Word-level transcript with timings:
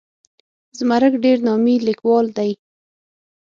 زمرک 0.77 1.13
ډېر 1.23 1.37
نامي 1.47 1.75
لیکوال 1.87 2.25
دی. 2.37 2.51